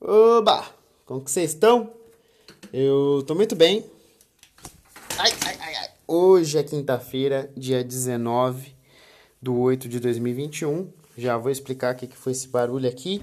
Oba! 0.00 0.64
Como 1.06 1.22
que 1.22 1.30
vocês 1.30 1.50
estão? 1.50 1.92
Eu 2.72 3.24
tô 3.26 3.34
muito 3.34 3.54
bem. 3.54 3.84
Ai, 5.16 5.30
ai, 5.46 5.56
ai, 5.60 5.74
ai. 5.76 5.90
Hoje 6.06 6.58
é 6.58 6.62
quinta-feira, 6.62 7.50
dia 7.56 7.82
19 7.82 8.74
do 9.40 9.58
8 9.58 9.88
de 9.88 10.00
2021. 10.00 10.92
Já 11.16 11.38
vou 11.38 11.50
explicar 11.50 11.94
o 11.94 11.96
que 11.96 12.08
foi 12.16 12.32
esse 12.32 12.48
barulho 12.48 12.88
aqui. 12.88 13.22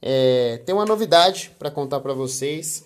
É, 0.00 0.58
tem 0.64 0.74
uma 0.74 0.86
novidade 0.86 1.54
para 1.58 1.70
contar 1.70 2.00
para 2.00 2.14
vocês. 2.14 2.84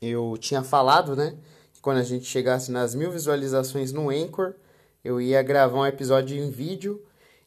Eu 0.00 0.36
tinha 0.38 0.62
falado, 0.62 1.16
né? 1.16 1.36
Que 1.72 1.80
quando 1.80 1.98
a 1.98 2.04
gente 2.04 2.26
chegasse 2.26 2.70
nas 2.70 2.94
mil 2.94 3.10
visualizações 3.10 3.92
no 3.92 4.10
Anchor, 4.10 4.54
eu 5.02 5.20
ia 5.20 5.42
gravar 5.42 5.78
um 5.80 5.86
episódio 5.86 6.36
em 6.36 6.50
vídeo 6.50 7.02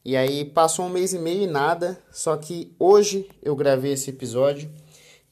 e 0.05 0.15
aí 0.15 0.45
passou 0.45 0.85
um 0.85 0.89
mês 0.89 1.13
e 1.13 1.19
meio 1.19 1.41
e 1.41 1.47
nada, 1.47 1.97
só 2.11 2.37
que 2.37 2.75
hoje 2.77 3.27
eu 3.41 3.55
gravei 3.55 3.93
esse 3.93 4.11
episódio 4.11 4.69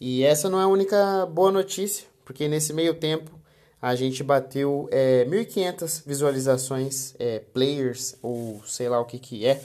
e 0.02 0.24
essa 0.24 0.50
não 0.50 0.60
é 0.60 0.64
a 0.64 0.68
única 0.68 1.28
boa 1.28 1.52
notícia, 1.52 2.08
porque 2.26 2.48
nesse 2.48 2.74
meio 2.74 2.96
tempo 2.96 3.32
a 3.80 3.94
gente 3.96 4.24
bateu 4.24 4.90
é, 4.92 5.26
1.500 5.26 6.04
visualizações, 6.08 7.14
é, 7.20 7.40
players 7.40 8.16
ou 8.24 8.64
sei 8.66 8.90
lá 8.90 9.00
o 9.00 9.06
que 9.06 9.20
que 9.20 9.46
é, 9.46 9.62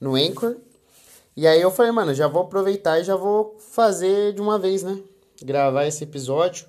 no 0.00 0.14
Anchor. 0.14 0.56
E 1.36 1.46
aí 1.46 1.60
eu 1.60 1.70
falei, 1.70 1.90
mano, 1.90 2.14
já 2.14 2.28
vou 2.28 2.42
aproveitar 2.42 3.00
e 3.00 3.04
já 3.04 3.16
vou 3.16 3.56
fazer 3.58 4.32
de 4.32 4.40
uma 4.40 4.58
vez, 4.58 4.82
né? 4.82 4.98
Gravar 5.42 5.86
esse 5.86 6.04
episódio. 6.04 6.66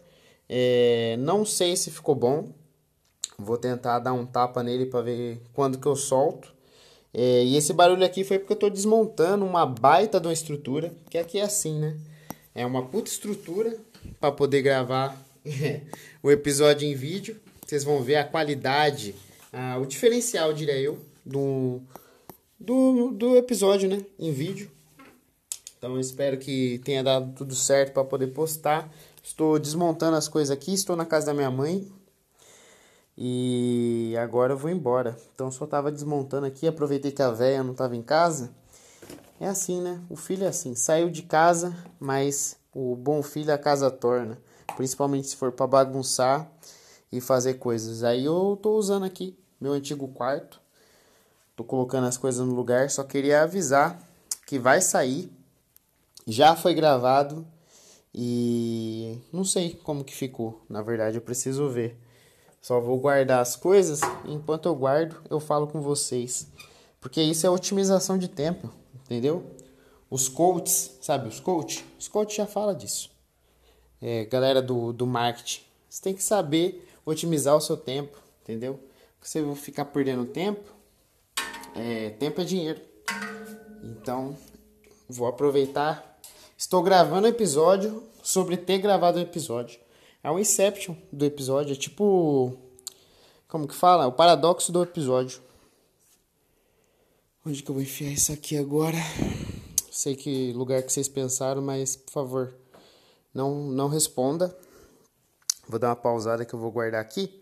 É, 0.50 1.16
não 1.20 1.46
sei 1.46 1.76
se 1.76 1.92
ficou 1.92 2.16
bom. 2.16 2.50
Vou 3.38 3.58
tentar 3.58 4.00
dar 4.00 4.14
um 4.14 4.26
tapa 4.26 4.64
nele 4.64 4.86
para 4.86 5.02
ver 5.02 5.42
quando 5.54 5.78
que 5.78 5.88
eu 5.88 5.96
solto. 5.96 6.57
É, 7.14 7.44
e 7.44 7.56
esse 7.56 7.74
barulho 7.74 8.06
aqui 8.06 8.24
foi 8.24 8.38
porque 8.38 8.54
eu 8.54 8.56
estou 8.56 8.70
desmontando 8.70 9.46
uma 9.46 9.66
baita 9.66 10.20
de 10.20 10.28
uma 10.28 10.34
estrutura, 10.34 10.94
que 11.10 11.18
aqui 11.18 11.40
é 11.40 11.44
assim, 11.44 11.80
né? 11.80 11.98
É 12.54 12.66
uma 12.66 12.84
puta 12.86 13.10
estrutura 13.10 13.78
para 14.20 14.32
poder 14.32 14.62
gravar 14.62 15.20
o 16.22 16.32
episódio 16.32 16.88
em 16.88 16.96
vídeo. 16.96 17.40
Vocês 17.66 17.84
vão 17.84 18.02
ver 18.02 18.16
a 18.16 18.24
qualidade, 18.24 19.16
a, 19.52 19.78
o 19.78 19.86
diferencial, 19.86 20.54
diria 20.54 20.80
eu, 20.80 20.98
do, 21.26 21.82
do, 22.60 23.12
do 23.12 23.38
episódio, 23.38 23.90
né? 23.90 24.04
Em 24.20 24.32
vídeo. 24.32 24.72
Então 25.78 25.94
eu 25.94 26.00
espero 26.00 26.38
que 26.38 26.80
tenha 26.84 27.04
dado 27.04 27.34
tudo 27.36 27.54
certo 27.54 27.94
para 27.94 28.04
poder 28.04 28.28
postar. 28.28 28.92
Estou 29.24 29.60
desmontando 29.60 30.16
as 30.16 30.28
coisas 30.28 30.50
aqui, 30.50 30.74
estou 30.74 30.96
na 30.96 31.06
casa 31.06 31.28
da 31.28 31.34
minha 31.34 31.52
mãe, 31.52 31.88
e 33.18 34.16
agora 34.22 34.54
eu 34.54 34.58
vou 34.58 34.70
embora. 34.70 35.18
Então 35.34 35.50
só 35.50 35.66
tava 35.66 35.92
desmontando 35.92 36.46
aqui, 36.46 36.68
aproveitei 36.68 37.12
que 37.12 37.22
a 37.22 37.32
véia 37.32 37.64
não 37.64 37.74
tava 37.74 37.96
em 37.96 38.04
casa. 38.04 38.52
É 39.40 39.48
assim, 39.48 39.82
né? 39.82 40.02
O 40.10 40.16
filho 40.16 40.44
é 40.44 40.48
assim, 40.48 40.76
saiu 40.76 41.10
de 41.10 41.24
casa, 41.24 41.76
mas 42.00 42.58
o 42.74 42.96
bom 42.96 43.24
filho 43.24 43.54
a 43.54 43.58
casa 43.58 43.90
torna, 43.90 44.38
principalmente 44.76 45.28
se 45.28 45.36
for 45.36 45.52
para 45.52 45.66
bagunçar 45.66 46.48
e 47.12 47.20
fazer 47.20 47.56
coisas. 47.56 48.04
Aí 48.04 48.26
eu 48.26 48.58
tô 48.62 48.76
usando 48.78 49.04
aqui 49.04 49.38
meu 49.60 49.74
antigo 49.74 50.08
quarto. 50.10 50.62
Tô 51.56 51.64
colocando 51.64 52.06
as 52.06 52.18
coisas 52.18 52.46
no 52.46 52.54
lugar, 52.54 52.90
só 52.92 53.04
queria 53.04 53.42
avisar 53.42 54.00
que 54.46 54.60
vai 54.60 54.80
sair. 54.80 55.32
Já 56.28 56.56
foi 56.56 56.74
gravado 56.74 57.48
e 58.14 59.20
não 59.32 59.44
sei 59.44 59.74
como 59.84 60.04
que 60.04 60.14
ficou. 60.14 60.62
Na 60.70 60.82
verdade, 60.82 61.18
eu 61.18 61.22
preciso 61.22 61.70
ver. 61.70 61.98
Só 62.68 62.82
vou 62.82 63.00
guardar 63.00 63.40
as 63.40 63.56
coisas 63.56 64.02
e 64.26 64.34
enquanto 64.34 64.66
eu 64.66 64.76
guardo, 64.76 65.16
eu 65.30 65.40
falo 65.40 65.68
com 65.68 65.80
vocês. 65.80 66.50
Porque 67.00 67.22
isso 67.22 67.48
é 67.48 67.50
otimização 67.50 68.18
de 68.18 68.28
tempo, 68.28 68.70
entendeu? 69.06 69.42
Os 70.10 70.28
coaches, 70.28 70.98
sabe 71.02 71.30
os 71.30 71.40
coaches? 71.40 71.86
Os 71.98 72.10
coaches 72.10 72.36
já 72.36 72.46
falam 72.46 72.76
disso. 72.76 73.10
É, 74.02 74.26
galera 74.26 74.62
do, 74.62 74.92
do 74.92 75.08
marketing, 75.08 75.62
você 75.90 76.02
tem 76.02 76.14
que 76.14 76.22
saber 76.22 76.86
otimizar 77.06 77.56
o 77.56 77.62
seu 77.62 77.78
tempo, 77.78 78.18
entendeu? 78.44 78.78
Você 79.22 79.42
vai 79.42 79.56
ficar 79.56 79.86
perdendo 79.86 80.26
tempo, 80.26 80.70
é, 81.74 82.10
tempo 82.20 82.42
é 82.42 82.44
dinheiro. 82.44 82.82
Então, 83.82 84.36
vou 85.08 85.30
aproveitar. 85.30 86.20
Estou 86.58 86.84
gravando 86.84 87.28
um 87.28 87.30
episódio 87.30 88.04
sobre 88.22 88.58
ter 88.58 88.80
gravado 88.80 89.20
um 89.20 89.22
episódio. 89.22 89.87
É 90.24 90.32
um 90.32 90.40
inception 90.40 90.96
do 91.12 91.26
episódio, 91.26 91.74
é 91.74 91.76
tipo. 91.76 92.58
Como 93.48 93.68
que 93.68 93.76
fala? 93.76 94.08
O 94.08 94.12
paradoxo 94.12 94.72
do 94.72 94.84
episódio. 94.84 95.42
Onde 97.46 97.64
que 97.64 97.70
eu 97.70 97.76
vou 97.76 97.82
enfiar 97.82 98.12
isso 98.12 98.34
aqui 98.34 98.58
agora? 98.58 98.98
Sei 99.92 100.16
que 100.16 100.52
lugar 100.54 100.84
que 100.84 100.92
vocês 100.92 101.08
pensaram, 101.08 101.62
mas 101.62 101.96
por 101.96 102.12
favor, 102.12 102.54
não, 103.34 103.68
não 103.72 103.88
responda. 103.88 104.56
Vou 105.68 105.80
dar 105.80 105.90
uma 105.90 105.96
pausada 105.96 106.46
que 106.46 106.54
eu 106.54 106.60
vou 106.60 106.72
guardar 106.72 107.02
aqui 107.02 107.42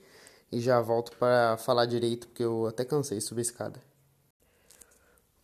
e 0.51 0.59
já 0.59 0.79
volto 0.79 1.15
para 1.17 1.57
falar 1.57 1.85
direito, 1.85 2.27
porque 2.27 2.43
eu 2.43 2.67
até 2.67 2.85
cansei 2.85 3.17
de 3.17 3.23
subir 3.23 3.41
a 3.41 3.43
escada. 3.43 3.83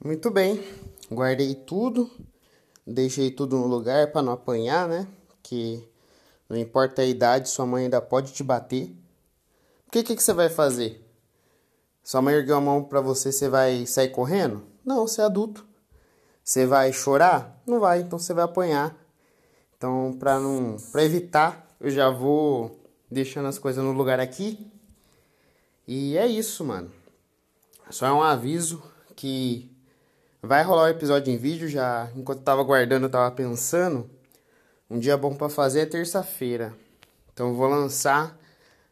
Muito 0.03 0.31
bem, 0.31 0.63
guardei 1.11 1.53
tudo, 1.53 2.09
deixei 2.85 3.29
tudo 3.29 3.57
no 3.57 3.67
lugar 3.67 4.11
para 4.11 4.21
não 4.21 4.33
apanhar, 4.33 4.87
né? 4.87 5.07
Que 5.43 5.87
não 6.51 6.57
importa 6.57 7.01
a 7.01 7.05
idade, 7.05 7.47
sua 7.47 7.65
mãe 7.65 7.85
ainda 7.85 8.01
pode 8.01 8.33
te 8.33 8.43
bater. 8.43 8.93
O 9.87 9.91
que, 9.91 10.03
que, 10.03 10.17
que 10.17 10.21
você 10.21 10.33
vai 10.33 10.49
fazer? 10.49 11.01
Sua 12.03 12.21
mãe 12.21 12.35
ergueu 12.35 12.57
a 12.57 12.61
mão 12.61 12.83
para 12.83 12.99
você, 12.99 13.31
você 13.31 13.47
vai 13.47 13.85
sair 13.85 14.09
correndo? 14.09 14.61
Não, 14.85 15.07
você 15.07 15.21
é 15.21 15.23
adulto. 15.23 15.65
Você 16.43 16.65
vai 16.65 16.91
chorar? 16.91 17.57
Não 17.65 17.79
vai, 17.79 18.01
então 18.01 18.19
você 18.19 18.33
vai 18.33 18.43
apanhar. 18.43 18.93
Então, 19.77 20.13
para 20.19 20.41
não, 20.41 20.75
para 20.91 21.05
evitar, 21.05 21.65
eu 21.79 21.89
já 21.89 22.09
vou 22.09 22.83
deixando 23.09 23.47
as 23.47 23.57
coisas 23.57 23.81
no 23.81 23.93
lugar 23.93 24.19
aqui. 24.19 24.69
E 25.87 26.17
é 26.17 26.27
isso, 26.27 26.65
mano. 26.65 26.91
Só 27.89 28.07
é 28.07 28.11
um 28.11 28.21
aviso 28.21 28.83
que 29.15 29.71
vai 30.41 30.63
rolar 30.63 30.83
o 30.83 30.89
episódio 30.89 31.33
em 31.33 31.37
vídeo 31.37 31.69
já. 31.69 32.11
Enquanto 32.13 32.39
eu 32.39 32.43
tava 32.43 32.61
guardando, 32.61 33.03
eu 33.03 33.09
tava 33.09 33.33
pensando 33.33 34.09
um 34.91 34.99
dia 34.99 35.15
bom 35.15 35.33
para 35.33 35.47
fazer 35.47 35.79
é 35.79 35.85
terça-feira. 35.85 36.75
Então 37.31 37.53
vou 37.53 37.69
lançar 37.69 38.37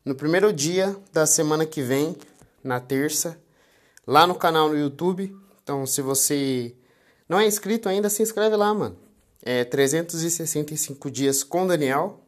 no 0.05 0.15
primeiro 0.15 0.53
dia 0.53 0.95
da 1.11 1.25
semana 1.25 1.65
que 1.65 1.81
vem, 1.81 2.15
na 2.63 2.79
terça, 2.79 3.37
lá 4.07 4.25
no 4.25 4.33
canal 4.33 4.69
no 4.69 4.77
YouTube. 4.77 5.35
Então 5.61 5.85
se 5.85 6.01
você 6.01 6.73
não 7.27 7.38
é 7.38 7.45
inscrito 7.45 7.89
ainda, 7.89 8.09
se 8.09 8.23
inscreve 8.23 8.55
lá, 8.55 8.73
mano. 8.73 8.97
É 9.43 9.65
365 9.65 11.11
dias 11.11 11.43
com 11.43 11.67
Daniel. 11.67 12.23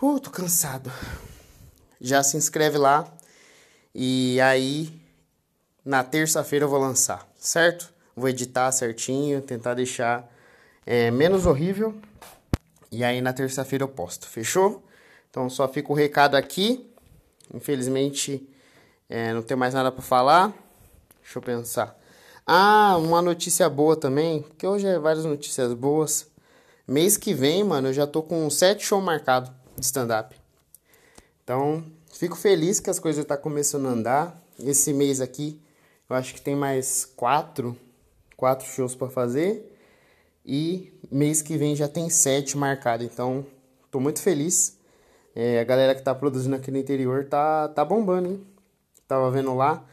Uh, 0.00 0.18
tô 0.18 0.30
cansado. 0.30 0.90
Já 2.00 2.22
se 2.22 2.38
inscreve 2.38 2.78
lá. 2.78 3.14
E 3.94 4.40
aí 4.40 4.98
na 5.84 6.02
terça-feira 6.02 6.64
eu 6.64 6.70
vou 6.70 6.80
lançar, 6.80 7.30
certo? 7.38 7.92
Vou 8.16 8.26
editar 8.26 8.72
certinho, 8.72 9.42
tentar 9.42 9.74
deixar 9.74 10.26
é, 10.86 11.10
menos 11.10 11.44
horrível 11.44 11.94
e 12.90 13.04
aí 13.04 13.20
na 13.20 13.32
terça-feira 13.32 13.84
eu 13.84 13.88
posto, 13.88 14.26
fechou? 14.26 14.84
Então 15.30 15.48
só 15.48 15.68
fica 15.68 15.92
o 15.92 15.94
recado 15.94 16.36
aqui. 16.36 16.88
Infelizmente 17.52 18.48
é, 19.08 19.32
não 19.32 19.42
tem 19.42 19.56
mais 19.56 19.74
nada 19.74 19.90
para 19.90 20.02
falar. 20.02 20.52
Deixa 21.22 21.38
eu 21.38 21.42
pensar. 21.42 21.98
Ah, 22.46 22.96
uma 22.96 23.20
notícia 23.20 23.68
boa 23.68 23.94
também, 23.94 24.42
que 24.56 24.66
hoje 24.66 24.86
é 24.86 24.98
várias 24.98 25.24
notícias 25.24 25.74
boas. 25.74 26.26
Mês 26.86 27.18
que 27.18 27.34
vem, 27.34 27.62
mano, 27.62 27.88
eu 27.88 27.92
já 27.92 28.06
tô 28.06 28.22
com 28.22 28.48
sete 28.48 28.86
shows 28.86 29.04
marcados 29.04 29.50
de 29.76 29.84
stand-up. 29.84 30.34
Então, 31.44 31.84
fico 32.10 32.34
feliz 32.34 32.80
que 32.80 32.88
as 32.88 32.98
coisas 32.98 33.22
estão 33.22 33.36
tá 33.36 33.42
começando 33.42 33.86
a 33.86 33.90
andar. 33.90 34.42
Esse 34.58 34.94
mês 34.94 35.20
aqui, 35.20 35.60
eu 36.08 36.16
acho 36.16 36.32
que 36.32 36.40
tem 36.40 36.56
mais 36.56 37.04
quatro, 37.04 37.76
quatro 38.34 38.66
shows 38.66 38.94
para 38.94 39.10
fazer. 39.10 39.77
E 40.50 40.98
mês 41.10 41.42
que 41.42 41.58
vem 41.58 41.76
já 41.76 41.86
tem 41.86 42.08
sete 42.08 42.56
marcado, 42.56 43.04
então 43.04 43.44
tô 43.90 44.00
muito 44.00 44.22
feliz. 44.22 44.78
É, 45.36 45.60
a 45.60 45.64
galera 45.64 45.94
que 45.94 46.00
tá 46.00 46.14
produzindo 46.14 46.56
aqui 46.56 46.70
no 46.70 46.78
interior 46.78 47.26
tá, 47.26 47.68
tá 47.68 47.84
bombando, 47.84 48.30
hein? 48.30 48.46
Tava 49.06 49.30
vendo 49.30 49.54
lá. 49.54 49.84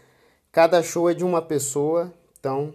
Cada 0.53 0.81
show 0.81 1.09
é 1.09 1.13
de 1.13 1.25
uma 1.25 1.41
pessoa, 1.41 2.13
então 2.39 2.73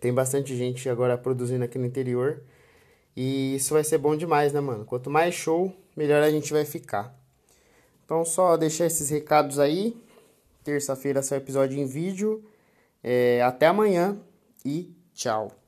tem 0.00 0.12
bastante 0.12 0.56
gente 0.56 0.88
agora 0.88 1.16
produzindo 1.16 1.64
aqui 1.64 1.78
no 1.78 1.86
interior. 1.86 2.42
E 3.16 3.54
isso 3.54 3.72
vai 3.72 3.84
ser 3.84 3.98
bom 3.98 4.16
demais, 4.16 4.52
né, 4.52 4.58
mano? 4.58 4.84
Quanto 4.84 5.08
mais 5.08 5.32
show, 5.32 5.72
melhor 5.96 6.20
a 6.24 6.30
gente 6.30 6.52
vai 6.52 6.64
ficar. 6.64 7.16
Então, 8.04 8.24
só 8.24 8.56
deixar 8.56 8.86
esses 8.86 9.10
recados 9.10 9.60
aí. 9.60 9.96
Terça-feira 10.64 11.22
sai 11.22 11.38
o 11.38 11.40
episódio 11.40 11.78
em 11.78 11.86
vídeo. 11.86 12.44
É, 13.00 13.40
até 13.42 13.68
amanhã 13.68 14.18
e 14.64 14.92
tchau. 15.14 15.59